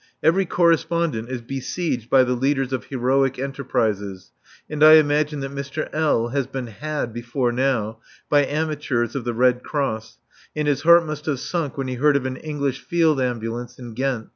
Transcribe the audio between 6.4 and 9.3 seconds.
been "had" before now by amateurs of